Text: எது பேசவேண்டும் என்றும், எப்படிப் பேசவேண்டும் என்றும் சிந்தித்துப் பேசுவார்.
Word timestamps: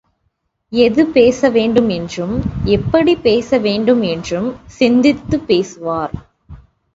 எது 0.73 1.05
பேசவேண்டும் 1.07 1.89
என்றும், 1.89 2.33
எப்படிப் 2.63 3.23
பேசவேண்டும் 3.23 4.01
என்றும் 4.01 4.49
சிந்தித்துப் 4.65 5.47
பேசுவார். 5.47 6.15